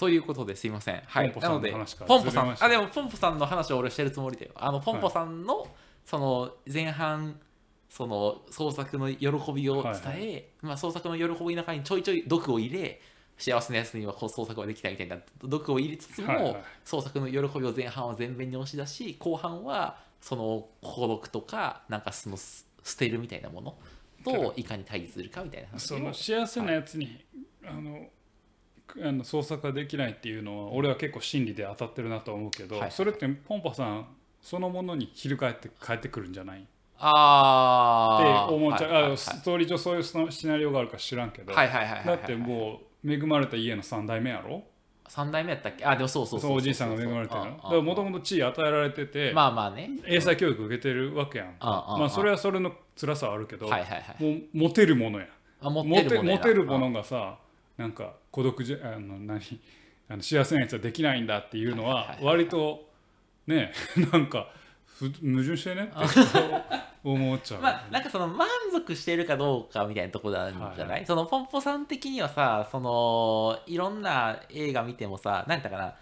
[0.00, 1.02] ということですいません。
[1.04, 1.34] はい。
[1.40, 1.70] なので
[2.06, 4.52] ポンポさんあ、でもポンポさんの話を俺してるつもりだよ。
[4.54, 5.68] あの、ポンポさんの、
[6.06, 7.38] その前半、
[7.90, 12.98] その創作の喜びを伝え、はいはまあ創作の喜びの中にちょいちょい毒を入れ、
[13.40, 16.62] 幸せなやつにはこう創作はできないみたいな毒を入れつつも、はいはい。
[16.84, 23.74] 創作の喜びを前半は全面に押し出し後半はその孤独とかなんかそのす捨てるみたいなもの
[24.24, 27.24] といかに対峙するかみたいなその幸せなやつに、
[27.64, 28.06] あの
[29.02, 32.90] あの創作ができないっていうのは俺は結構真理で当たってるなと思うけど、はい。
[32.90, 34.06] それってポンポさん
[34.42, 36.60] そのものに翻って帰ってくるんじゃない？
[36.60, 36.66] って
[37.00, 42.06] 思っちゃう、はいはいあストーリー上そういうシナリオがあるか知らんけど、はいはいはいはいはい。
[42.06, 44.62] だってもう恵まれた家の3代目やろ
[45.08, 45.84] ？3代目やったっけ？
[45.84, 49.90] あでもそうそうそうおじいさんが恵まれてるのだああからもともと地位与えられてて、まあまあね。
[50.06, 54.24] 英才教育受けてるわけやんまあそれはそれの辛さはあるけど、はいはいはい。
[54.24, 55.26] もうモテるものや。
[55.60, 56.36] モテてるものや。
[56.38, 57.38] なモテるものがさ
[57.76, 59.40] なんか孤独じゃあの何？
[60.08, 62.88] あの 幸せなやつはできないんだっていうのは割と
[63.46, 63.72] ね
[64.12, 64.48] なんか
[64.84, 65.94] ふ矛盾してねって
[67.02, 68.28] 思っちゃう、 まあなんかその
[68.70, 75.94] 満足してるかどうかみたいなところなんじゃない、そのポンポさん的にはさそのいろんな映画見てもさ何だかな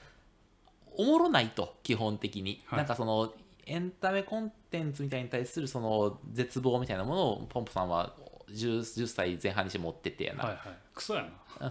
[0.96, 2.78] おもろないと基本的に、はい。
[2.78, 3.33] なんかその
[3.66, 8.14] エンタメコンテンツみたいに対するその絶望みたいなものをポンポさんは
[8.50, 10.59] 10, 10歳前半にして持っててやな、はいはい。
[10.94, 11.22] クソや
[11.61, 11.70] な。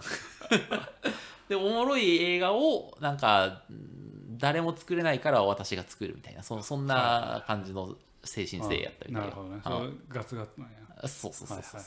[1.48, 4.08] でおもろい映画をなんかうん
[4.38, 6.42] 誰も作れないから私が作るみたいな。
[6.42, 9.26] そそんな感じの精神性やったみたな。
[9.26, 9.60] いるほどね。
[10.08, 10.78] ガツガツなんや。
[10.87, 11.80] あそうそうそうそう、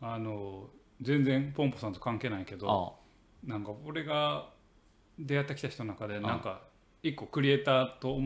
[0.00, 0.68] あの
[1.00, 2.96] 全然ポンポさんと関係ないけうんど
[3.44, 4.48] なんか俺が
[5.18, 6.62] 出会ってきた人の中でんなんか
[7.02, 8.18] 一個クリエイターと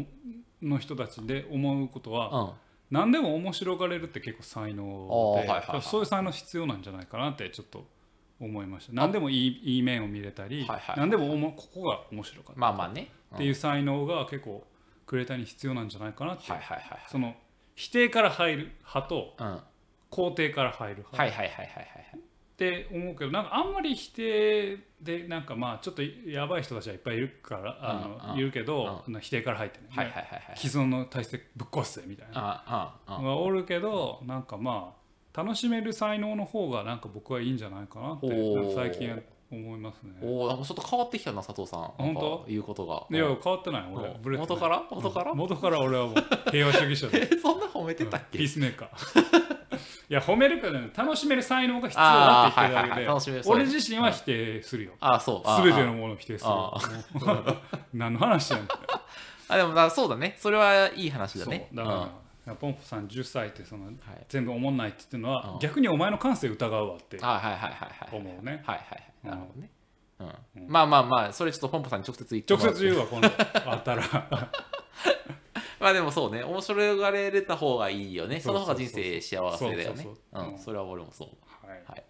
[0.63, 2.55] の人たちで思うことは
[2.91, 7.87] 何でも面白がれるって結構才能で、そういう才能必要なんじゃないかなってちょっと
[8.41, 8.93] 思いました。
[8.93, 13.37] 何でもいいいい面を見れたり、はいはいはい何でもおもここが面白かったまあまあね、うん。
[13.37, 14.65] っていう才能が結構
[15.07, 17.35] クリエイターに必要なんじゃないかなって、はいはいはいその
[17.75, 19.37] 否定から入る派と。
[20.11, 22.17] 肯定から入る派、はいはいはいはいはい。
[22.17, 22.21] っ
[22.59, 28.33] て思うけどなんかあんまり否定でなんかまあちょっとやばい人たちはいっぱいいるからあの、うん。
[28.33, 30.57] うんいるけど、あの否定から入ってね、はいはいはいはい。
[30.57, 32.97] 既存の体制ぶっ壊せみたいな。
[33.09, 34.95] のがおるけどなんかま
[35.35, 38.27] あ楽しめる才能の方がなんか僕はいいんじゃないかなって
[38.75, 40.15] 最近思いますね。
[40.21, 41.81] おお、ちょっと変わってきたな、佐藤さん。
[41.97, 42.45] 本当？
[42.49, 43.07] 言うことが。
[43.11, 43.85] いや変わってない
[44.23, 44.37] 俺。
[44.37, 44.83] 元から？
[44.91, 45.33] 元から？
[45.33, 47.23] 元から俺はもう平和主義者で。
[47.33, 48.39] え、そんな褒めてたっけ？
[48.39, 49.58] ピースメーカー
[50.11, 53.43] いや褒めるけどね楽しめる才能が必要だって言ってるだけあーはいはいはい。
[53.45, 54.85] 俺自身は否定する。
[54.85, 55.43] よああ、そう。
[55.45, 56.51] ああ全てのものを否定する。
[57.93, 58.69] 何の話やねん。
[59.49, 60.35] あ、でもな、そうだね。
[60.39, 61.69] それはいい話だね。
[61.75, 62.11] だか
[62.47, 63.95] ら、ポンポさん10歳ってそのはい。
[64.31, 65.59] 全部思んないって言ってるのは、うん。
[65.59, 68.09] 逆にお前の感性疑うわってあはいはいはいはい。
[68.11, 68.63] 思うね。
[68.67, 69.13] はいはいはい。
[69.25, 69.71] なるほどね。
[70.21, 70.27] うん。
[70.63, 70.69] うん。
[70.69, 72.55] まあまあまあ、それちょっとポンポさんに直接言って。
[72.55, 73.29] 直接言うわ今度。
[73.71, 74.03] あったら
[75.81, 78.41] まあでもそうね、面白がれた方がいいよね。
[78.41, 81.29] その方が人生幸せだよねうん、それは俺もそう。
[81.67, 82.05] はいはい。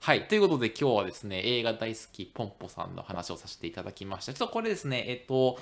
[0.00, 0.28] はい。
[0.28, 4.32] ということで今日はですね、映画大好きポンポさんの話をさせていただきました。
[4.32, 5.58] ちょっとこれですね、えっと、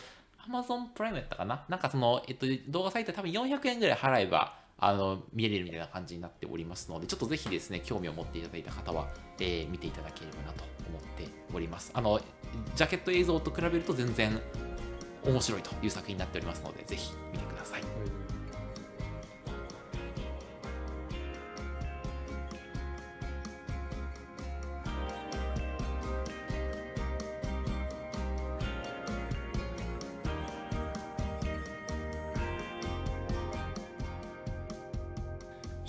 [0.48, 1.64] Amazon プライムやったかな？
[1.68, 9.08] なんかその、えっと、動画サイト多分400円ぐらい払えば、あの、見れるみたいな感じになっておりますので、ちょっとぜひですね、興味を持っていただいた方は、
[9.40, 11.90] えー見ていただければなと思っております。
[11.94, 12.20] あの、
[12.76, 14.40] ジャケット映像と比べると全然
[15.28, 18.27] 面白いという作品になっておりますので、ぜひ見てください。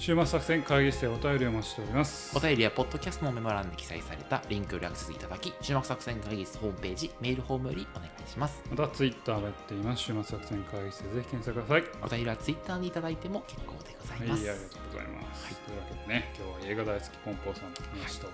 [0.10, 8.64] 週末作戦会議室でお便りをお待ちしておりますお便りはポッドキャストのメモ欄に記載されたリンクよりアクセスいただき、終幕作戦会議室ホームページ、メールフォームよりお願いします。
[8.72, 14.42] またツイッターもやっています週末作戦会議室でぜひ検索くださいお便りはツイッターにいただいても結構でございはい、あます。
[14.42, 15.62] りがとうございます。
[15.62, 18.28] というわけでね、今日は映画大好きポンポーさんの話と、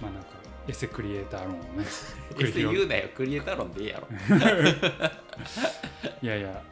[0.00, 0.28] まあなんか、
[0.68, 1.64] エセクリエイター論をね、
[2.36, 4.06] 繰りえ広げ言うなよ、クリエイター論でいいやろ。
[6.22, 6.62] いやいや、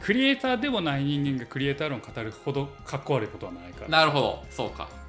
[0.00, 4.88] クリエイターでもない人間がクリエイター論を語るほどかっこ悪いことはないから、なるほど、そうか。
[4.94, 5.00] うん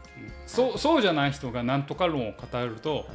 [0.46, 3.06] そうそうじゃない人がなんとか論を語ると、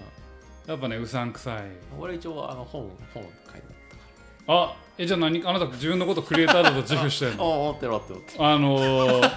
[0.67, 1.63] やっぱね、うさんくさい。
[1.99, 4.03] 俺一応あの本、本書いてあったか
[4.49, 7.37] あえ、じゃあ何あなた自分のことクリエイターだと自負してるら。
[7.37, 7.45] の？
[7.45, 8.43] おお、持ってって。
[8.43, 9.31] あのー、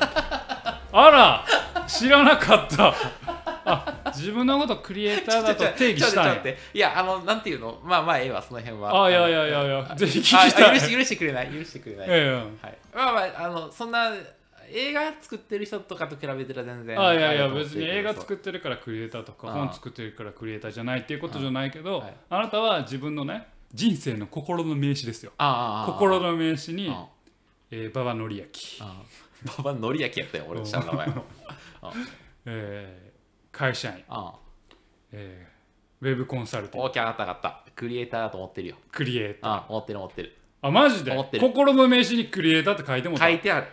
[0.93, 1.45] あら
[1.87, 2.95] 知らなかったあ
[4.19, 6.57] 自分のことクリエイターだと 定義したんやちょっと待って。
[6.73, 9.05] いや、あの、なんていうの、まあまあ、ええわ、その辺は。
[9.05, 10.69] あいやいやいやいやぜひ聞きたい。
[10.69, 12.07] あ許して許してくれない、許してくれない。
[12.09, 14.11] えはい、まあまあ、あの、そんな
[14.71, 17.01] 映画作ってる人とかと比べたら全え然。
[17.01, 25.31] あいやいや別に映画作ってるからクリエイターとか本作ってるからクリエイターじゃないっていうことじゃないけど、はいあなたは自分のね人生の心の名詞ですよ。
[25.37, 26.87] 心の名詞に
[27.71, 28.43] 馬場典明、
[29.57, 31.07] 馬場典明やったよ、俺、下の名前。
[31.07, 31.25] も。
[31.81, 31.93] あ
[32.45, 33.08] えー
[33.59, 34.35] 会社員、あ
[35.11, 35.49] えー
[36.01, 37.63] ウェブコンサルティング大きい上がった上がった。
[37.75, 38.77] クリエイターだと思ってるよ。
[38.89, 40.37] クリエイターあ思ってる思ってる。
[40.61, 41.11] あマジで？
[41.11, 43.67] 思ってる心の名詞にクリエイターって書いても書いてある？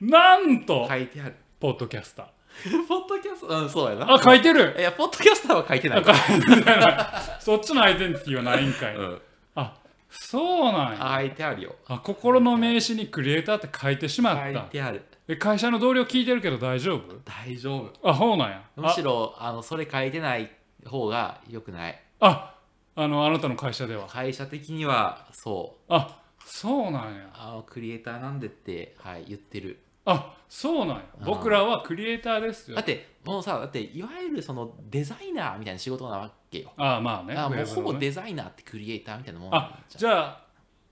[0.00, 1.34] なんと書いてある。
[1.58, 2.30] ポッドキャスタ
[2.88, 4.06] ポッドキャスト、うん、そうやな。
[4.06, 4.76] ーあ書いてる？
[4.78, 6.04] いや、ポッドキャスターは書いてない。
[6.06, 9.22] あ書いてないそっちのアイデンティティはないんかい、うん、
[9.56, 9.74] あ
[10.08, 11.74] そうなんやあ書いてあるよ。
[11.88, 15.02] あ心の名詞にクリエイターって書いてしま書ったいてある。
[15.28, 17.20] え会社の同僚聞いてるけど大丈夫？
[17.24, 18.08] 大丈夫。
[18.08, 18.62] あそうなんや。
[18.76, 20.50] むしろ、あの、それ書いてない
[20.84, 22.00] 方が良くない？
[22.20, 22.54] あ
[22.94, 24.06] ああのあなたの会社では。
[24.06, 25.92] 会社的には、そう。
[25.92, 27.28] あそうなんや。
[27.34, 29.80] あのクリエイターなんでって、はい、言ってる。
[30.04, 31.02] あそうなんや。
[31.18, 31.24] うん。
[31.24, 32.76] 僕らはクリエイターですよ。
[32.76, 36.72] だってもうさだっていわゆるそのデザイナーみたいな仕事なわけよ。
[36.76, 37.34] ああまあね。
[37.36, 40.46] あもうほぼデザイナーってクリエイターみたいなもんあじじゃあ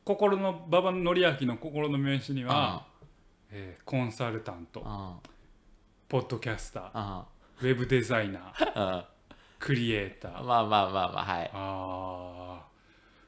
[0.05, 1.03] 心の馬場典
[1.41, 2.87] 明の心の名刺にゃは、
[3.57, 5.17] えーコンサルタントあ
[6.09, 7.25] ポッドキャスターあ
[7.63, 9.09] ウェブデザイナー あ
[9.61, 10.39] クリエイター。
[10.41, 11.51] あまあまあまあまあはい。
[11.55, 12.67] ああ。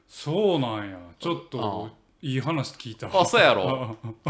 [0.07, 0.99] そうなんや。
[1.17, 1.89] ちょっと
[2.21, 3.97] いい話聞いたあそうやろ。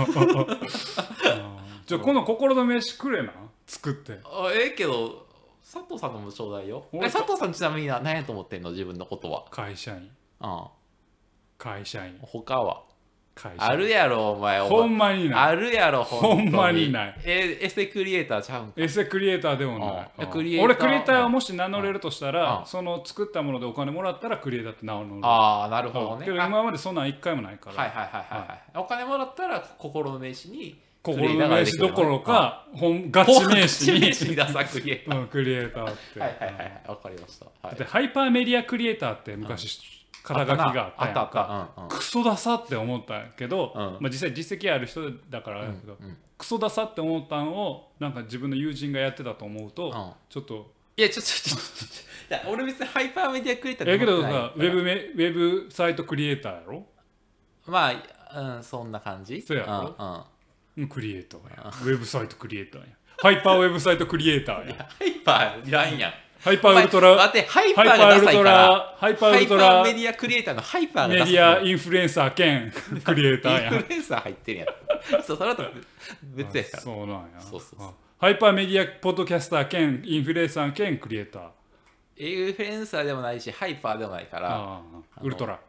[1.86, 3.34] じゃあこの心の名刺くれな
[3.66, 4.20] 作って。
[4.24, 5.28] あええけど
[5.62, 6.86] 佐藤さんのもちょうだいよ。
[6.94, 8.70] え俺佐藤さんちなみに何やと思ってんの？
[8.72, 9.46] 自分のことは。
[9.50, 10.10] 会社員。
[10.40, 10.64] うん
[11.58, 12.20] 会社員。
[12.22, 12.84] 他は？
[13.38, 13.66] 会社。
[13.66, 15.40] 員あるやろお前おほ前んまにない。
[15.40, 17.16] あるやろほんまにない。
[17.24, 18.74] えエセクリエイターちゃうんか？
[18.76, 19.90] エセクリエイターでもない。
[19.90, 20.28] あうん。
[20.28, 20.66] クリエイター。
[20.66, 22.34] 俺クリエイターをもし名乗れるとしたうん。
[22.34, 25.22] らその作ったものでお金もらったらクリエイターって名乗る。
[25.24, 26.26] ああなるほどね。
[26.26, 27.76] けどあ今までそんなん一回もないから。
[27.78, 28.62] はいはいはいはいはい。
[28.76, 34.00] お金もらったら心の名刺に心の名刺どころか本ガチ名刺に。
[34.00, 35.20] に出さクリエイター。
[35.20, 36.20] うんクリエイターって。
[36.20, 36.82] はいはいはいはい。
[36.88, 37.46] わかりました。
[37.62, 37.76] はい。
[37.76, 39.80] でハイパーメディアクリエイターって昔
[40.36, 41.24] 肩書きがあったか。
[41.26, 43.82] ったうんうんクソダサって思ったけど、うん。
[44.02, 46.18] まあ、実際実績ある人だからあれやけど、うん。
[46.38, 50.12] クソダサって思ったんをなんか自分の友人がやってたと思うと、うん。
[50.30, 50.72] ちょっと。
[50.98, 55.34] いやちょちょちょちょいや俺別にハイパーメディアクリエイターやけどさウェブメウェ
[55.66, 56.84] ブサイトクリエイターやろ？
[57.68, 57.92] ま
[58.34, 59.42] あうんそんな感じ。
[59.42, 59.96] そうやろ？
[59.98, 60.24] うんうん。
[60.78, 61.64] うんクリエイターや。
[61.68, 62.88] ウェブサイトクリエイターや。
[63.20, 72.74] ハイパーウェブサイトクリエイターやハイパーいらんやんハイパーウルトラ待ってハイパーがダサいーウルトからラハイパーウハイパールトラメディアクリエイターのハイパーがメデダサいィアインフルエンサー兼
[73.04, 75.24] クリエイターやインフルエンサー入ってるやん。
[75.24, 75.64] そうそれと
[76.24, 77.22] 別やからそうなんや。
[77.40, 77.88] そうそうそう。
[77.88, 81.44] あハイパーメディアポッドキャスター兼インフルエンサー兼クリエイター。
[82.18, 84.82] インフルエンサーでもないしハイパーでもないから
[85.22, 85.60] ウルトラ。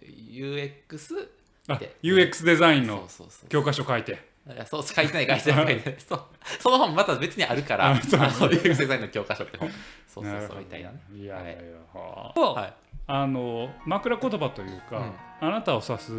[0.00, 1.28] UX
[1.68, 3.08] あで UX デザインの
[3.48, 4.32] 教科書書いて。
[4.68, 6.00] そう書いてない書いてない書いてない
[6.58, 9.70] その本また別にあるから UX デザインの教科書って本
[10.12, 11.00] そうそうそうみたいなね。
[11.14, 11.54] いやいやい。
[11.56, 11.60] や
[12.00, 12.40] はあ。
[12.40, 12.72] はい
[13.08, 14.98] あの枕言葉というか、
[15.40, 15.48] うん。
[15.48, 16.12] あなたを指す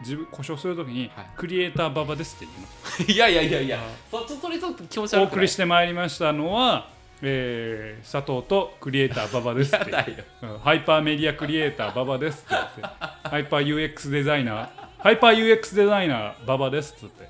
[0.00, 1.26] 自分故障するときに、はい。
[1.36, 3.78] クリエイターババですって言うの いやいやいやいや
[4.10, 5.24] そちょそれちょっと気持ち悪くない？
[5.24, 6.88] お送りしてまいりましたのは、
[7.22, 9.90] えー佐藤とクリエイターババですって。
[9.90, 10.24] やだよ。
[10.42, 10.58] うん。
[10.60, 12.96] ハイパーメディアクリエイターババですって言って。
[13.28, 14.68] ハイパー UX デザイナー。
[14.98, 17.28] ハイパー UX デザイナーババですっつって。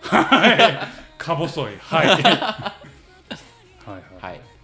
[0.00, 0.54] は
[1.18, 1.18] い。
[1.18, 2.83] か細い、はい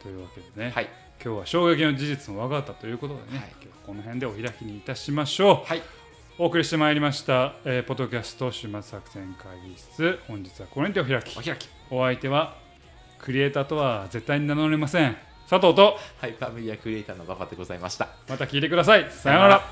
[0.03, 0.89] というわけでね、はい。
[1.23, 3.49] 今日は衝撃の事実も分かったということでね、はい。
[3.53, 5.69] 今日はこの辺でお開きにいたしましょう。
[5.69, 5.83] はい。
[6.39, 10.19] お送りしてまいりました、えーポッドキャスト週末作戦会議室。
[10.27, 11.39] 本日はこれにてお開き。
[11.39, 11.69] お開き。
[11.91, 12.57] お相手は
[13.19, 15.17] クリエイターとは絶対に名乗れません。
[15.49, 15.99] 佐藤と。
[16.19, 18.09] ハイパーメディアクリエイターの馬場でございました。
[18.29, 19.07] また聞いてください。
[19.11, 19.63] さようなら